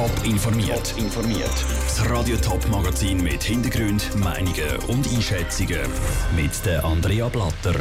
Top 0.00 0.24
informiert. 0.24 0.94
informiert. 0.96 1.64
Das 1.84 2.08
Radio 2.08 2.34
Top 2.38 2.66
Magazin 2.70 3.22
mit 3.22 3.42
Hintergrund, 3.42 4.16
Meinungen 4.16 4.78
und 4.88 5.06
Einschätzungen 5.06 5.82
mit 6.34 6.64
der 6.64 6.82
Andrea 6.82 7.28
Blatter. 7.28 7.74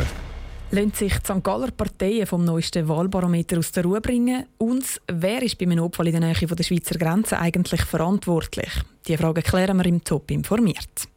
Lassen 0.72 0.92
sich 0.92 1.14
die 1.18 1.34
St. 1.34 1.42
Galler 1.42 1.72
Parteien 1.72 2.28
vom 2.28 2.44
neuesten 2.44 2.90
Wahlbarometer 2.90 3.60
aus 3.60 3.72
der 3.72 3.86
Ruhe 3.86 4.02
bringen? 4.02 4.48
Und 4.58 4.84
wer 5.08 5.42
ist 5.44 5.58
bei 5.58 5.66
einem 5.66 5.78
Notfall 5.78 6.08
in 6.08 6.20
der 6.20 6.34
Nähe 6.34 6.46
der 6.46 6.64
Schweizer 6.64 7.00
Grenze 7.00 7.40
eigentlich 7.40 7.86
verantwortlich? 7.86 8.70
Die 9.08 9.16
Frage 9.16 9.42
klären 9.42 9.78
wir 9.78 9.86
im 9.86 10.04
Top 10.04 10.30
informiert. 10.30 11.08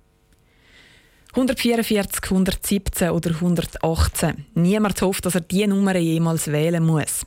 144, 1.34 2.24
117 2.24 3.08
oder 3.08 3.30
118. 3.30 4.44
Niemand 4.52 5.00
hofft, 5.00 5.24
dass 5.24 5.34
er 5.34 5.40
diese 5.40 5.66
Nummer 5.66 5.96
jemals 5.96 6.52
wählen 6.52 6.84
muss. 6.84 7.24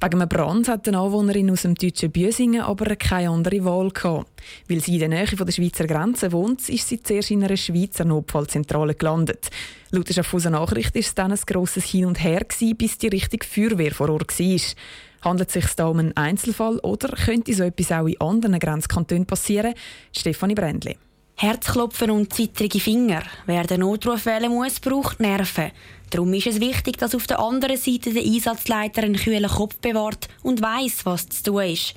Wegen 0.00 0.20
einem 0.20 0.28
Brand 0.28 0.68
hat 0.68 0.86
eine 0.86 1.00
Anwohnerin 1.00 1.50
aus 1.50 1.62
dem 1.62 1.74
deutschen 1.74 2.12
Büsingen 2.12 2.60
aber 2.60 2.94
keine 2.94 3.30
andere 3.30 3.64
Wahl 3.64 3.90
gehabt. 3.90 4.30
Weil 4.68 4.80
sie 4.80 4.92
in 4.92 5.00
der 5.00 5.08
Nähe 5.08 5.26
der 5.26 5.50
Schweizer 5.50 5.88
Grenze 5.88 6.30
wohnt, 6.30 6.68
ist 6.68 6.86
sie 6.86 7.02
zuerst 7.02 7.32
in 7.32 7.42
einer 7.42 7.56
Schweizer 7.56 8.04
Notfallzentrale 8.04 8.94
gelandet. 8.94 9.50
Laut 9.90 10.08
der 10.08 10.14
Schaffhauser 10.14 10.50
Nachricht 10.50 10.94
war 10.94 11.00
es 11.00 11.16
dann 11.16 11.32
ein 11.32 11.40
grosses 11.44 11.84
Hin 11.86 12.06
und 12.06 12.22
Her, 12.22 12.46
bis 12.76 12.98
die 12.98 13.08
richtige 13.08 13.44
Feuerwehr 13.44 13.92
vor 13.92 14.08
Ort 14.10 14.38
war. 14.38 14.60
Handelt 15.22 15.48
es 15.48 15.54
sich 15.54 15.74
da 15.74 15.86
um 15.88 15.98
einen 15.98 16.16
Einzelfall 16.16 16.78
oder 16.78 17.08
könnte 17.08 17.52
so 17.52 17.64
etwas 17.64 17.90
auch 17.90 18.06
in 18.06 18.20
anderen 18.20 18.60
Grenzkantonen 18.60 19.26
passieren? 19.26 19.74
Stefanie 20.12 20.54
Brändli. 20.54 20.96
Herzklopfen 21.40 22.10
und 22.10 22.32
zittrige 22.32 22.80
Finger. 22.80 23.22
Wer 23.46 23.62
den 23.62 23.78
Notruf 23.78 24.26
wählen 24.26 24.50
muss, 24.50 24.80
braucht 24.80 25.20
Nerven. 25.20 25.70
Darum 26.10 26.34
ist 26.34 26.48
es 26.48 26.58
wichtig, 26.58 26.98
dass 26.98 27.14
auf 27.14 27.28
der 27.28 27.38
anderen 27.38 27.76
Seite 27.76 28.12
der 28.12 28.24
Einsatzleiter 28.24 29.04
einen 29.04 29.14
kühlen 29.14 29.48
Kopf 29.48 29.76
bewahrt 29.76 30.28
und 30.42 30.60
weiß, 30.60 31.06
was 31.06 31.28
zu 31.28 31.44
tun 31.44 31.62
ist. 31.62 31.94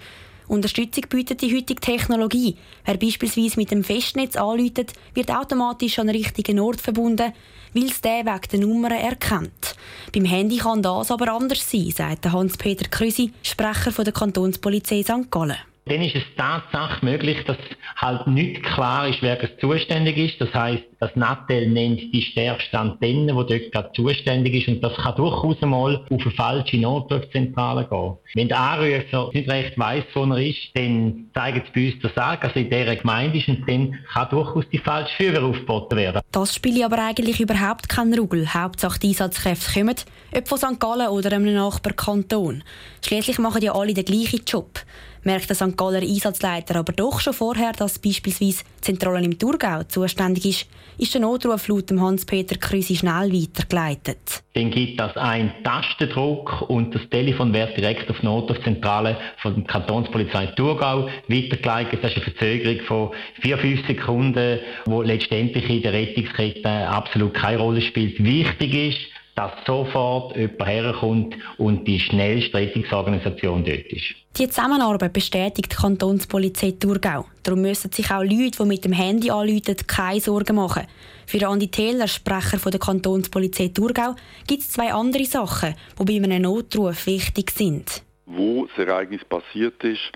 Unterstützung 0.47 1.05
bietet 1.09 1.41
die 1.41 1.55
heutige 1.55 1.81
Technologie. 1.81 2.55
Wer 2.85 2.97
beispielsweise 2.97 3.57
mit 3.57 3.71
dem 3.71 3.83
Festnetz 3.83 4.35
anläutet, 4.35 4.93
wird 5.15 5.31
automatisch 5.31 5.97
an 5.97 6.05
den 6.05 6.17
richtigen 6.17 6.59
Ort 6.59 6.79
verbunden, 6.79 7.33
weil 7.73 7.85
es 7.85 7.99
der 7.99 8.23
wegen 8.23 8.47
der 8.51 8.59
Nummern 8.59 8.91
erkennt. 8.91 9.75
Beim 10.13 10.25
Handy 10.25 10.57
kann 10.57 10.83
das 10.83 11.09
aber 11.09 11.33
anders 11.33 11.67
sein, 11.67 11.89
sagt 11.89 12.31
Hans-Peter 12.31 12.87
Krüsi, 12.87 13.33
Sprecher 13.41 14.03
der 14.03 14.13
Kantonspolizei 14.13 15.01
St. 15.01 15.31
Gallen. 15.31 15.57
Dann 15.85 16.01
ist 16.01 16.15
es 16.15 16.23
tatsächlich 16.37 17.01
möglich, 17.01 17.43
dass 17.45 17.57
halt 17.95 18.27
nicht 18.27 18.61
klar 18.61 19.07
ist, 19.07 19.21
wer 19.21 19.39
zuständig 19.57 20.17
ist. 20.17 20.39
Das 20.39 20.53
heißt, 20.53 20.83
das 20.99 21.15
Nattel 21.15 21.69
nennt 21.69 22.01
die 22.13 22.21
stärkste 22.21 22.77
Antenne, 22.77 23.33
die 23.33 23.33
dort 23.33 23.71
gerade 23.71 23.91
zuständig 23.93 24.53
ist. 24.53 24.67
Und 24.67 24.81
das 24.81 24.95
kann 24.95 25.15
durchaus 25.15 25.59
mal 25.61 26.05
auf 26.07 26.21
eine 26.21 26.31
falsche 26.31 26.77
Notrufzentrale 26.77 27.87
gehen. 27.87 28.17
Wenn 28.35 28.47
der 28.47 28.59
Anrufer 28.59 29.31
nicht 29.33 29.49
recht 29.49 29.77
weiss, 29.79 30.03
wo 30.13 30.23
er 30.25 30.37
ist, 30.37 30.69
dann 30.75 31.25
zeigen 31.33 31.63
sie 31.65 31.71
bei 31.73 31.91
uns 31.91 32.01
das 32.03 32.17
an, 32.23 32.37
also 32.39 32.59
in 32.59 32.69
dieser 32.69 32.95
Gemeinde 32.95 33.39
ist. 33.39 33.47
Und 33.47 33.67
dann 33.67 33.97
kann 34.13 34.29
durchaus 34.29 34.69
die 34.69 34.77
falsche 34.77 35.15
Führer 35.15 35.43
aufgeboten 35.43 35.97
werden. 35.97 36.21
Das 36.31 36.53
spielt 36.53 36.83
aber 36.83 36.99
eigentlich 36.99 37.39
überhaupt 37.39 37.89
keinen 37.89 38.13
Rugel. 38.13 38.53
Hauptsache 38.53 38.99
die 38.99 39.07
Einsatzkräfte 39.07 39.79
kommen, 39.79 39.95
ob 40.35 40.47
von 40.47 40.57
St. 40.59 40.79
Gallen 40.79 41.07
oder 41.07 41.31
einem 41.35 41.55
Nachbarkanton. 41.55 42.63
Schließlich 43.03 43.39
machen 43.39 43.63
ja 43.63 43.73
alle 43.73 43.95
den 43.95 44.05
gleichen 44.05 44.41
Job 44.45 44.79
merkt 45.23 45.49
der 45.49 45.55
St. 45.55 45.77
Galler 45.77 46.01
Einsatzleiter 46.01 46.75
aber 46.77 46.93
doch 46.93 47.19
schon 47.19 47.33
vorher, 47.33 47.71
dass 47.73 47.99
beispielsweise 47.99 48.63
die 48.63 48.81
Zentrale 48.81 49.23
im 49.23 49.37
Thurgau 49.37 49.83
zuständig 49.83 50.45
ist, 50.45 50.67
ist 50.97 51.13
der 51.13 51.21
Notruf 51.21 51.67
laut 51.67 51.91
Hans-Peter 51.91 52.57
Krüsi 52.57 52.95
schnell 52.95 53.31
weitergeleitet. 53.31 54.43
Dann 54.53 54.71
gibt 54.71 54.99
das 54.99 55.15
einen 55.17 55.51
Tastendruck 55.63 56.69
und 56.69 56.93
das 56.93 57.07
Telefon 57.09 57.53
wird 57.53 57.77
direkt 57.77 58.09
auf 58.09 58.19
die 58.19 58.25
Notrufzentrale 58.25 59.17
von 59.41 59.55
der 59.55 59.63
Kantonspolizei 59.63 60.47
Thurgau 60.47 61.07
weitergeleitet. 61.27 62.03
Das 62.03 62.11
ist 62.11 62.17
eine 62.17 62.25
Verzögerung 62.25 62.85
von 62.85 63.09
vier, 63.41 63.57
fünf 63.57 63.87
Sekunden, 63.87 64.59
die 64.85 65.07
letztendlich 65.07 65.69
in 65.69 65.81
der 65.81 65.93
Rettungskette 65.93 66.69
absolut 66.69 67.33
keine 67.33 67.59
Rolle 67.59 67.81
spielt. 67.81 68.23
Wichtig 68.23 68.73
ist, 68.73 69.20
dass 69.35 69.51
sofort 69.65 70.35
jemand 70.35 70.65
herkommt 70.65 71.35
und 71.57 71.87
die 71.87 71.99
schnellste 71.99 72.57
Rettungsorganisation 72.57 73.63
dort 73.63 73.85
ist. 73.87 74.15
Die 74.37 74.47
Zusammenarbeit 74.47 75.13
bestätigt 75.13 75.71
die 75.71 75.75
Kantonspolizei 75.75 76.73
Thurgau. 76.79 77.25
Darum 77.43 77.61
müssen 77.61 77.91
sich 77.91 78.11
auch 78.11 78.23
Leute, 78.23 78.57
die 78.59 78.65
mit 78.65 78.85
dem 78.85 78.93
Handy 78.93 79.29
anrufen, 79.29 79.75
keine 79.87 80.21
Sorgen 80.21 80.55
machen. 80.55 80.87
Für 81.25 81.47
Andi 81.47 81.67
Thieler, 81.67 82.07
Sprecher 82.07 82.57
der 82.69 82.79
Kantonspolizei 82.79 83.69
Thurgau, 83.69 84.15
gibt 84.47 84.61
es 84.61 84.71
zwei 84.71 84.93
andere 84.93 85.25
Sachen, 85.25 85.75
die 85.99 86.19
bei 86.19 86.23
einem 86.23 86.43
Notruf 86.43 87.07
wichtig 87.07 87.51
sind. 87.51 88.03
Wo 88.25 88.67
das 88.67 88.87
Ereignis 88.87 89.25
passiert 89.25 89.83
ist 89.83 90.11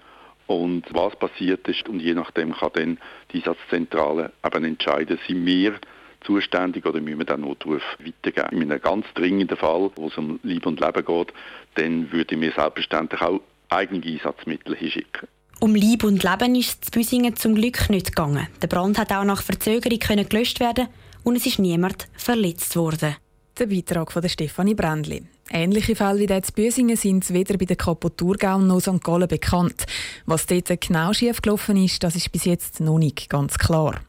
und 0.48 0.84
was 0.92 1.16
passiert 1.16 1.68
ist 1.68 1.90
und 1.90 2.00
je 2.00 2.14
nachdem 2.14 2.54
kann 2.54 2.72
dann 2.74 2.98
die 3.32 3.38
Einsatzzentrale 3.38 4.32
eben 4.46 4.64
entscheiden, 4.64 5.20
sind 5.28 5.46
wir 5.46 5.74
zuständig 6.22 6.86
oder 6.86 7.02
müssen 7.02 7.20
wir 7.20 7.26
den 7.26 7.42
Notruf 7.42 7.82
weitergeben. 8.00 8.62
In 8.62 8.72
einem 8.72 8.82
ganz 8.82 9.06
dringenden 9.16 9.58
Fall, 9.58 9.92
wo 9.96 10.08
es 10.08 10.18
um 10.18 10.40
Leben 10.44 10.66
und 10.66 10.80
Leben 10.80 11.06
geht, 11.06 11.34
dann 11.76 12.12
würde 12.12 12.36
ich 12.36 12.40
mir 12.40 12.52
selbstverständlich 12.52 13.22
auch 13.22 13.42
eigene 13.70 14.06
Einsatzmittel 14.06 14.76
hinschicken. 14.76 15.28
Um 15.60 15.74
Leib 15.74 16.04
und 16.04 16.22
Leben 16.24 16.56
ist 16.56 16.84
es 16.84 16.92
Büsingen 16.92 17.36
zum 17.36 17.56
Glück 17.56 17.90
nicht 17.90 18.08
gegangen. 18.08 18.48
Der 18.62 18.68
Brand 18.68 18.98
hat 18.98 19.12
auch 19.12 19.24
nach 19.24 19.42
Verzögerung 19.42 20.00
können 20.00 20.28
gelöscht 20.28 20.60
werden 20.60 20.88
und 21.24 21.38
es 21.38 21.46
ist 21.46 21.60
niemand 21.60 22.08
verletzt 22.18 22.76
worden. 22.76 23.16
Der 23.58 23.68
Beitrag 23.68 24.12
von 24.12 24.28
Stefanie 24.28 24.76
Brändli. 24.76 25.24
Ähnliche 25.50 25.96
Fälle 25.96 26.20
wie 26.20 26.26
der 26.26 26.38
in 26.38 26.54
Büsingen 26.54 26.98
sind 26.98 27.32
weder 27.32 27.58
bei 27.58 27.66
der 27.66 27.78
Kapo 27.78 28.10
Thurgau 28.10 28.58
noch 28.58 28.82
St. 28.82 29.02
Gallen 29.02 29.28
bekannt. 29.28 29.86
Was 30.26 30.46
dort 30.46 30.82
genau 30.82 31.14
schiefgelaufen 31.14 31.78
ist, 31.78 32.04
das 32.04 32.16
ist 32.16 32.32
bis 32.32 32.46
jetzt 32.46 32.80
noch 32.82 32.98
nicht 32.98 33.30
ganz 33.30 33.58
klar. 33.58 34.02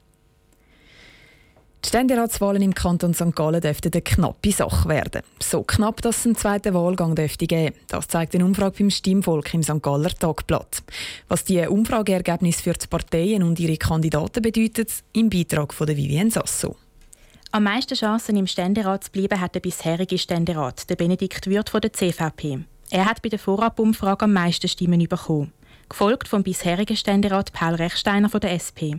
Die 1.84 1.88
Ständeratswahlen 1.88 2.62
im 2.62 2.75
Kanton 2.75 3.14
St. 3.14 3.34
Gallen 3.34 3.60
dürften 3.60 3.92
eine 3.92 4.03
knappe 4.03 4.50
Sache 4.50 4.88
werden. 4.88 5.22
So 5.41 5.62
knapp, 5.62 6.03
dass 6.03 6.19
es 6.19 6.26
einen 6.26 6.34
zweiten 6.34 6.75
Wahlgang 6.75 7.14
dürfte 7.14 7.47
geben. 7.47 7.76
Das 7.88 8.09
zeigt 8.09 8.34
eine 8.34 8.44
Umfrage 8.44 8.78
beim 8.78 8.91
Stimmvolk 8.91 9.54
im 9.54 9.62
St. 9.62 9.82
Galler 9.82 10.10
Tagblatt. 10.10 10.82
Was 11.28 11.44
die 11.44 11.60
Umfrageergebnisse 11.60 12.62
für 12.62 12.72
die 12.72 12.88
Parteien 12.88 13.44
und 13.44 13.60
ihre 13.60 13.76
Kandidaten 13.76 14.42
bedeutet, 14.42 14.91
im 15.12 15.31
Beitrag 15.31 15.72
von 15.72 15.86
Vivien 15.88 16.31
Sasso. 16.31 16.76
Am 17.53 17.62
meisten 17.62 17.94
Chancen 17.94 18.36
im 18.36 18.47
Ständerat 18.47 19.04
zu 19.04 19.12
bleiben 19.12 19.41
hat 19.41 19.54
der 19.54 19.60
bisherige 19.60 20.19
Ständerat, 20.19 20.91
der 20.91 20.97
Benedikt 20.97 21.47
Würth 21.47 21.70
von 21.70 21.81
der 21.81 21.92
CVP. 21.92 22.59
Er 22.91 23.04
hat 23.06 23.22
bei 23.22 23.28
der 23.28 23.38
Vorabumfrage 23.38 24.25
am 24.25 24.32
meisten 24.32 24.69
Stimmen 24.69 25.06
bekommen, 25.09 25.53
gefolgt 25.88 26.28
vom 26.28 26.42
bisherigen 26.42 26.97
Ständerat 26.97 27.53
Paul 27.53 27.75
Rechsteiner 27.75 28.28
von 28.28 28.41
der 28.41 28.53
SP. 28.59 28.98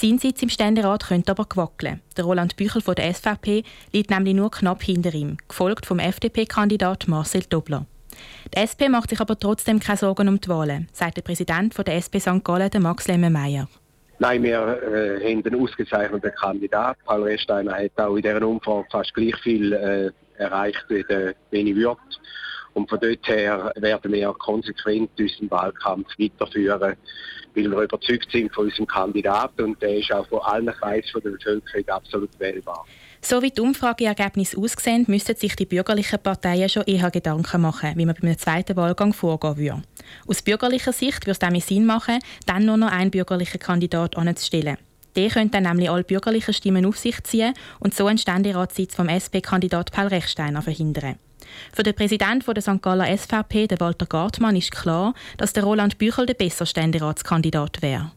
Sein 0.00 0.18
Sitz 0.18 0.40
im 0.42 0.48
Ständerat 0.48 1.08
könnte 1.08 1.32
aber 1.32 1.44
wackeln. 1.56 2.00
Der 2.16 2.22
Roland 2.22 2.54
Büchel 2.54 2.80
von 2.80 2.94
der 2.94 3.12
SVP 3.12 3.64
liegt 3.92 4.10
nämlich 4.10 4.32
nur 4.32 4.48
knapp 4.48 4.80
hinter 4.80 5.12
ihm, 5.12 5.38
gefolgt 5.48 5.86
vom 5.86 5.98
FDP-Kandidat 5.98 7.08
Marcel 7.08 7.42
Dobler. 7.50 7.84
Die 8.54 8.58
SP 8.62 8.86
macht 8.88 9.10
sich 9.10 9.20
aber 9.20 9.36
trotzdem 9.36 9.80
keine 9.80 9.96
Sorgen 9.96 10.28
um 10.28 10.40
die 10.40 10.48
Wahlen, 10.48 10.86
sagt 10.92 11.16
der 11.16 11.22
Präsident 11.22 11.74
von 11.74 11.84
der 11.84 11.96
SP 11.98 12.22
St. 12.22 12.44
Gallen, 12.44 12.70
Max 12.78 13.08
Lemmenmeier. 13.08 13.66
Nein, 14.20 14.44
wir 14.44 14.60
äh, 14.60 15.32
haben 15.32 15.44
einen 15.44 15.60
ausgezeichneten 15.60 16.32
Kandidat. 16.32 16.96
Paul 17.04 17.24
Resteiner 17.24 17.74
hat 17.74 17.90
auch 17.96 18.14
in 18.14 18.22
dieser 18.22 18.46
Umfrage 18.46 18.86
fast 18.92 19.12
gleich 19.14 19.34
viel 19.42 19.72
äh, 19.72 20.12
erreicht 20.40 20.84
wie 20.90 21.02
der 21.02 21.34
Beni 21.50 21.74
Würth. 21.74 21.98
Und 22.78 22.88
von 22.88 23.00
dort 23.00 23.26
her 23.26 23.72
werden 23.76 24.12
wir 24.12 24.32
konsequent 24.34 25.10
unseren 25.18 25.50
Wahlkampf 25.50 26.06
weiterführen 26.16 26.96
weil 27.54 27.70
wir 27.70 27.82
überzeugt 27.82 28.30
sind 28.30 28.54
von 28.54 28.66
unserem 28.66 28.86
Kandidaten 28.86 29.64
und 29.64 29.82
der 29.82 29.98
ist 29.98 30.12
auch 30.12 30.26
von 30.28 30.38
allen 30.42 30.66
Kreisen 30.66 31.20
der 31.24 31.30
Bevölkerung 31.30 31.88
absolut 31.88 32.30
wählbar. 32.38 32.86
So 33.20 33.42
wie 33.42 33.50
die 33.50 33.60
Umfrageergebnisse 33.60 34.56
aussehen, 34.58 35.06
müssten 35.08 35.34
sich 35.34 35.56
die 35.56 35.66
bürgerlichen 35.66 36.20
Parteien 36.22 36.68
schon 36.68 36.84
eher 36.84 37.10
Gedanken 37.10 37.62
machen, 37.62 37.94
wie 37.96 38.06
man 38.06 38.14
beim 38.20 38.38
zweiten 38.38 38.76
Wahlgang 38.76 39.12
vorgehen 39.12 39.56
würde. 39.56 39.82
Aus 40.28 40.42
bürgerlicher 40.42 40.92
Sicht 40.92 41.22
würde 41.22 41.32
es 41.32 41.40
damit 41.40 41.64
Sinn 41.64 41.84
machen, 41.84 42.20
dann 42.46 42.64
nur 42.64 42.76
noch 42.76 42.92
einen 42.92 43.10
bürgerlichen 43.10 43.58
Kandidat 43.58 44.16
anzustellen. 44.16 44.76
Der 45.18 45.30
könnte 45.30 45.60
dann 45.60 45.64
nämlich 45.64 45.90
alle 45.90 46.04
bürgerlichen 46.04 46.54
Stimmen 46.54 46.86
auf 46.86 46.96
sich 46.96 47.20
ziehen 47.24 47.52
und 47.80 47.92
so 47.92 48.06
einen 48.06 48.18
Ständeratssitz 48.18 48.94
vom 48.94 49.08
SP-Kandidat 49.10 49.90
Paul 49.90 50.06
Rechsteiner 50.06 50.62
verhindern. 50.62 51.16
Für 51.72 51.82
den 51.82 51.96
Präsidenten 51.96 52.54
der 52.54 52.62
St. 52.62 52.80
Galler 52.80 53.16
SVP, 53.18 53.66
Walter 53.80 54.06
Gartmann, 54.06 54.54
ist 54.54 54.70
klar, 54.70 55.14
dass 55.36 55.52
der 55.52 55.64
Roland 55.64 55.98
Büchel 55.98 56.24
der 56.26 56.34
bessere 56.34 56.66
Ständeratskandidat 56.66 57.82
wäre. 57.82 58.12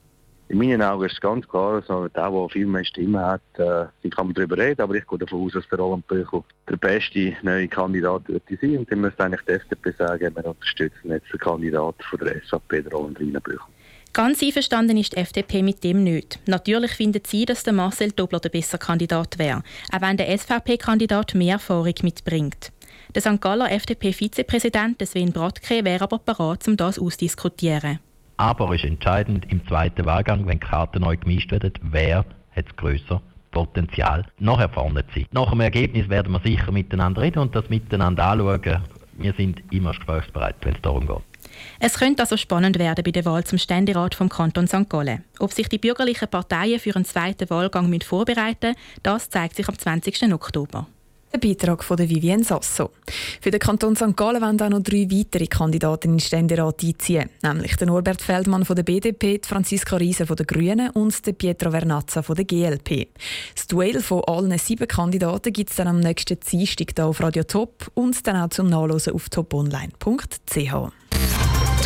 In 0.50 0.60
meinen 0.60 0.84
Augen 0.84 1.06
ist 1.06 1.14
es 1.14 1.22
ganz 1.22 1.48
klar, 1.48 1.76
also 1.76 2.08
der, 2.10 2.30
der 2.30 2.50
viel 2.50 2.68
mehr 2.68 2.86
Stimmen 2.86 3.20
hat, 3.20 3.42
äh, 3.56 4.10
kann 4.10 4.28
man 4.28 4.34
darüber 4.36 4.58
reden, 4.60 4.82
aber 4.82 4.94
ich 4.94 5.08
gehe 5.08 5.18
davon 5.18 5.46
aus, 5.46 5.54
dass 5.54 5.68
der 5.70 5.80
Roland 5.80 6.06
Büchel 6.06 6.44
der 6.70 6.78
beste 6.78 7.34
neue 7.42 7.68
Kandidat 7.68 8.28
wird 8.28 8.44
sein. 8.62 8.78
Und 8.78 8.92
dann 8.92 9.02
müsste 9.02 9.24
eigentlich 9.24 9.42
die 9.48 9.54
FDP 9.54 9.94
sagen, 9.98 10.36
wir 10.36 10.46
unterstützen 10.46 11.10
jetzt 11.10 11.34
den 11.34 11.40
Kandidaten 11.40 12.04
der 12.20 12.42
SVP, 12.44 12.84
der 12.84 12.92
Roland 12.92 13.18
Büchel. 13.18 13.71
Ganz 14.14 14.44
einverstanden 14.44 14.98
ist 14.98 15.14
die 15.14 15.18
FDP 15.18 15.64
mit 15.64 15.86
dem 15.86 16.04
nicht. 16.04 16.40
Natürlich 16.46 16.92
findet 16.92 17.28
sie, 17.28 17.46
dass 17.46 17.64
der 17.64 17.72
Marcel 17.72 18.12
Dobler 18.12 18.42
der 18.42 18.50
bessere 18.50 18.78
Kandidat 18.78 19.40
wäre, 19.40 19.64
auch 19.90 20.02
wenn 20.02 20.18
der 20.18 20.38
SVP-Kandidat 20.38 21.34
mehr 21.34 21.54
Erfahrung 21.54 21.94
mitbringt. 22.02 22.74
Der 23.16 23.22
St. 23.22 23.40
Galler 23.40 23.72
FDP-Vizepräsident 23.72 25.02
Sven 25.08 25.32
Bratke 25.32 25.86
wäre 25.86 26.04
aber 26.04 26.20
bereit, 26.20 26.68
um 26.68 26.76
das 26.76 27.00
auszudiskutieren. 27.00 28.00
Aber 28.36 28.70
es 28.72 28.84
ist 28.84 28.90
entscheidend 28.90 29.50
im 29.50 29.66
zweiten 29.66 30.06
Wahlgang, 30.06 30.46
wenn 30.46 30.60
Karten 30.60 31.02
neu 31.02 31.16
gemischt 31.16 31.52
werden, 31.52 31.72
wer 31.82 32.26
hat 32.54 32.66
das 32.68 32.76
grösser 32.76 33.22
Potenzial, 33.52 34.26
nachher 34.40 34.70
vorne 34.70 35.08
zu 35.08 35.20
sein. 35.20 35.26
Nach 35.32 35.50
dem 35.52 35.62
Ergebnis 35.62 36.10
werden 36.10 36.34
wir 36.34 36.42
sicher 36.42 36.74
miteinander 36.74 37.22
reden 37.22 37.40
und 37.40 37.56
das 37.56 37.70
miteinander 37.70 38.26
anschauen. 38.26 38.82
Wir 39.14 39.34
sind 39.34 39.62
immer 39.72 39.92
gesprächsbereit, 39.92 40.56
wenn 40.62 40.76
es 40.76 40.82
darum 40.82 41.08
geht. 41.08 41.31
Es 41.80 41.96
könnte 41.96 42.24
also 42.24 42.38
spannend 42.38 42.80
werden 42.80 43.04
bei 43.04 43.12
der 43.12 43.26
Wahl 43.26 43.44
zum 43.44 43.58
Ständerat 43.58 44.16
vom 44.16 44.30
Kanton 44.30 44.68
St. 44.68 44.90
Gallen. 44.90 45.24
Ob 45.40 45.54
sich 45.54 45.70
die 45.70 45.78
bürgerlichen 45.78 46.28
Parteien 46.28 46.80
für 46.80 46.96
einen 46.96 47.06
zweiten 47.06 47.50
Wahlgang 47.50 48.00
vorbereiten 48.02 48.70
müssen, 48.70 49.02
das 49.04 49.30
zeigt 49.30 49.56
sich 49.56 49.68
am 49.68 49.78
20. 49.78 50.34
Oktober. 50.34 50.88
Der 51.34 51.40
Beitrag 51.40 51.82
von 51.84 51.98
Vivienne 51.98 52.44
Sasso. 52.44 52.92
Für 53.40 53.52
den 53.52 53.60
Kanton 53.62 53.96
St. 53.96 54.18
Gallen 54.18 54.42
wollen 54.42 54.62
auch 54.62 54.70
noch 54.70 54.84
drei 54.84 55.08
weitere 55.10 55.48
Kandidaten 55.48 56.08
in 56.10 56.14
den 56.16 56.20
Ständerat 56.20 56.84
einziehen, 56.84 57.30
nämlich 57.42 57.78
den 57.78 57.88
Norbert 57.88 58.22
Feldmann 58.22 58.66
von 58.66 58.76
der 58.76 58.84
BDP, 58.84 59.38
die 59.38 59.48
Franziska 59.48 59.96
Riese 59.96 60.26
von 60.26 60.36
den 60.36 60.46
Grünen 60.46 60.90
und 60.90 61.26
den 61.26 61.36
Pietro 61.36 61.72
Vernazza 61.72 62.22
von 62.22 62.36
der 62.36 62.44
GLP. 62.44 63.08
Das 63.56 63.68
Duell 63.68 64.02
von 64.02 64.26
allen 64.26 64.58
sieben 64.58 64.88
Kandidaten 64.88 65.54
gibt 65.54 65.70
es 65.70 65.78
dann 65.78 65.88
am 65.88 66.02
nächsten 66.02 66.38
Dienstag 66.38 66.92
hier 66.96 67.06
auf 67.06 67.22
Radio 67.22 67.44
Top 67.44 67.90
und 67.94 68.28
dann 68.28 68.36
auch 68.36 68.50
zum 68.50 68.70
Nachlesen 68.70 69.14
auf 69.14 69.30
toponline.ch. 69.30 71.01